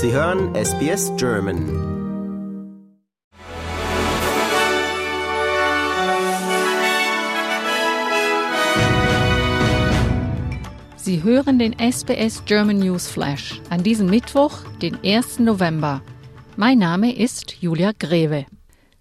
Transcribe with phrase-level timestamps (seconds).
[0.00, 1.58] Sie hören SBS German.
[10.96, 15.40] Sie hören den SBS German News Flash an diesem Mittwoch, den 1.
[15.40, 16.00] November.
[16.54, 18.46] Mein Name ist Julia Greve.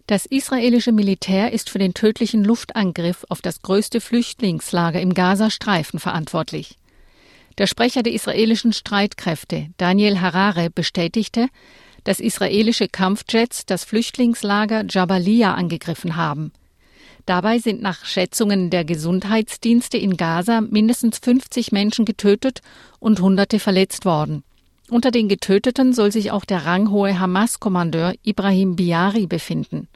[0.07, 6.75] Das israelische Militär ist für den tödlichen Luftangriff auf das größte Flüchtlingslager im Gazastreifen verantwortlich.
[7.57, 11.47] Der Sprecher der israelischen Streitkräfte, Daniel Harare, bestätigte,
[12.03, 16.51] dass israelische Kampfjets das Flüchtlingslager Jabalia angegriffen haben.
[17.25, 22.61] Dabei sind nach Schätzungen der Gesundheitsdienste in Gaza mindestens 50 Menschen getötet
[22.99, 24.43] und Hunderte verletzt worden.
[24.89, 29.89] Unter den Getöteten soll sich auch der ranghohe Hamas-Kommandeur Ibrahim Biari befinden.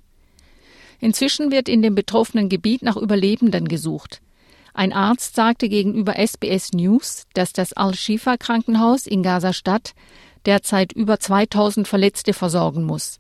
[0.99, 4.19] Inzwischen wird in dem betroffenen Gebiet nach Überlebenden gesucht.
[4.73, 9.93] Ein Arzt sagte gegenüber SBS News, dass das Al-Shifa-Krankenhaus in Gaza-Stadt
[10.45, 13.19] derzeit über 2000 Verletzte versorgen muss.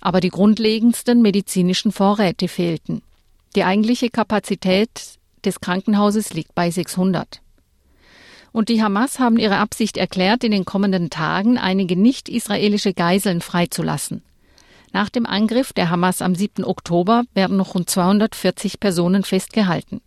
[0.00, 3.02] Aber die grundlegendsten medizinischen Vorräte fehlten.
[3.56, 7.40] Die eigentliche Kapazität des Krankenhauses liegt bei 600.
[8.52, 14.22] Und die Hamas haben ihre Absicht erklärt, in den kommenden Tagen einige nicht-israelische Geiseln freizulassen.
[14.92, 16.64] Nach dem Angriff der Hamas am 7.
[16.64, 20.02] Oktober werden noch rund 240 Personen festgehalten.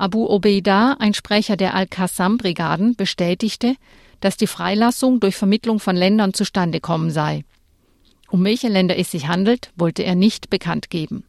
[0.00, 3.74] Abu Obeida, ein Sprecher der Al-Qassam-Brigaden, bestätigte,
[4.20, 7.44] dass die Freilassung durch Vermittlung von Ländern zustande kommen sei.
[8.30, 11.24] Um welche Länder es sich handelt, wollte er nicht bekannt geben.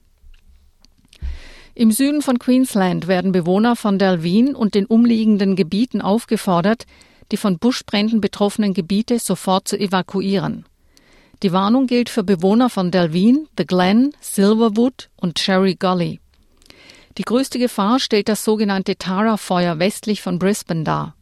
[1.75, 6.85] Im Süden von Queensland werden Bewohner von Dalween und den umliegenden Gebieten aufgefordert,
[7.33, 10.63] die von Buschbränden betroffenen Gebiete sofort zu evakuieren.
[11.43, 16.21] Die Warnung gilt für Bewohner von Dalween, The Glen, Silverwood und Cherry Gully.
[17.17, 21.15] Die größte Gefahr stellt das sogenannte Tara-Feuer westlich von Brisbane dar.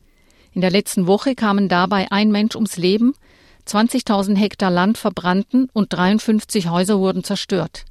[0.53, 3.13] In der letzten Woche kamen dabei ein Mensch ums Leben,
[3.67, 7.85] 20.000 Hektar Land verbrannten und 53 Häuser wurden zerstört.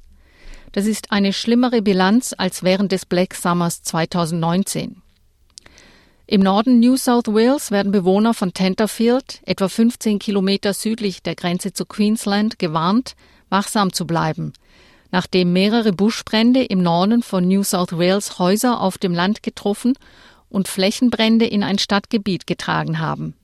[0.71, 5.01] Das ist eine schlimmere Bilanz als während des Black Summers 2019.
[6.27, 11.73] Im Norden New South Wales werden Bewohner von Tenterfield, etwa 15 Kilometer südlich der Grenze
[11.73, 13.15] zu Queensland, gewarnt,
[13.49, 14.53] wachsam zu bleiben,
[15.11, 19.95] nachdem mehrere Buschbrände im Norden von New South Wales Häuser auf dem Land getroffen
[20.49, 23.35] und Flächenbrände in ein Stadtgebiet getragen haben.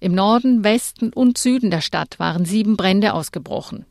[0.00, 3.84] Im Norden, Westen und Süden der Stadt waren sieben Brände ausgebrochen.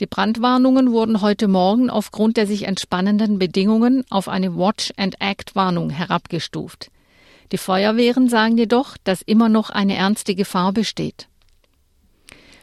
[0.00, 6.90] Die Brandwarnungen wurden heute Morgen aufgrund der sich entspannenden Bedingungen auf eine Watch-and-Act-Warnung herabgestuft.
[7.52, 11.28] Die Feuerwehren sagen jedoch, dass immer noch eine ernste Gefahr besteht.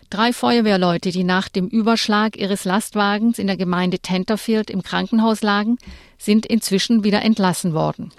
[0.10, 5.78] Drei Feuerwehrleute, die nach dem Überschlag ihres Lastwagens in der Gemeinde Tenterfield im Krankenhaus lagen,
[6.18, 8.12] sind inzwischen wieder entlassen worden.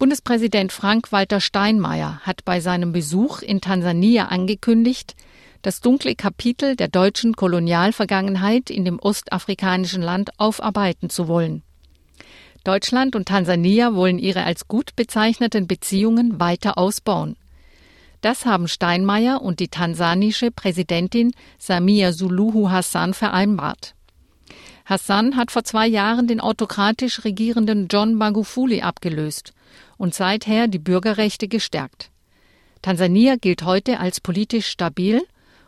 [0.00, 5.14] Bundespräsident Frank-Walter Steinmeier hat bei seinem Besuch in Tansania angekündigt,
[5.62, 11.62] das dunkle Kapitel der deutschen Kolonialvergangenheit in dem ostafrikanischen Land aufarbeiten zu wollen.
[12.64, 17.36] Deutschland und Tansania wollen ihre als gut bezeichneten Beziehungen weiter ausbauen.
[18.20, 23.94] Das haben Steinmeier und die tansanische Präsidentin Samia Suluhu Hassan vereinbart.
[24.84, 29.52] Hassan hat vor zwei Jahren den autokratisch regierenden John Magufuli abgelöst
[29.98, 32.10] und seither die Bürgerrechte gestärkt.
[32.82, 35.22] Tansania gilt heute als politisch stabil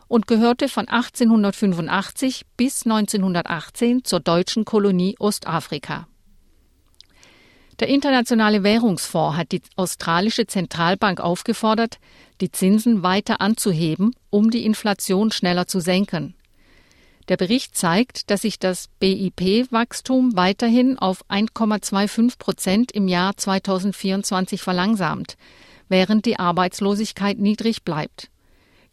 [0.07, 6.07] und gehörte von 1885 bis 1918 zur deutschen Kolonie Ostafrika.
[7.81, 11.97] Der Internationale Währungsfonds hat die australische Zentralbank aufgefordert,
[12.39, 16.35] die Zinsen weiter anzuheben, um die Inflation schneller zu senken.
[17.27, 25.35] Der Bericht zeigt, dass sich das BIP-Wachstum weiterhin auf 1,25 Prozent im Jahr 2024 verlangsamt,
[25.89, 28.29] während die Arbeitslosigkeit niedrig bleibt.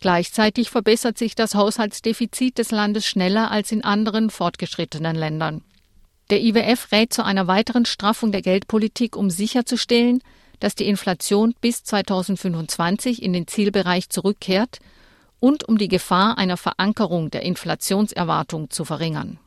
[0.01, 5.63] Gleichzeitig verbessert sich das Haushaltsdefizit des Landes schneller als in anderen fortgeschrittenen Ländern.
[6.31, 10.23] Der IWF rät zu einer weiteren Straffung der Geldpolitik, um sicherzustellen,
[10.61, 14.79] dass die Inflation bis 2025 in den Zielbereich zurückkehrt
[15.41, 19.39] und um die Gefahr einer Verankerung der Inflationserwartung zu verringern.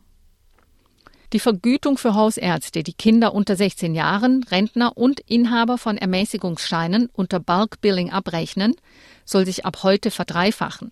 [1.34, 7.40] Die Vergütung für Hausärzte, die Kinder unter 16 Jahren, Rentner und Inhaber von Ermäßigungsscheinen unter
[7.40, 8.76] Bulk Billing abrechnen,
[9.24, 10.92] soll sich ab heute verdreifachen.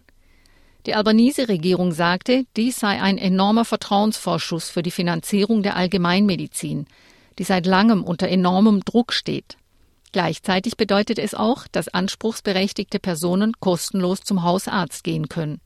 [0.89, 6.87] Die Albanese-Regierung sagte, dies sei ein enormer Vertrauensvorschuss für die Finanzierung der Allgemeinmedizin,
[7.37, 9.55] die seit langem unter enormem Druck steht.
[10.13, 15.61] Gleichzeitig bedeutet es auch, dass anspruchsberechtigte Personen kostenlos zum Hausarzt gehen können.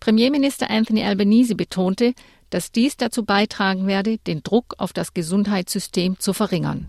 [0.00, 2.12] Premierminister Anthony Albanese betonte,
[2.50, 6.88] dass dies dazu beitragen werde, den Druck auf das Gesundheitssystem zu verringern.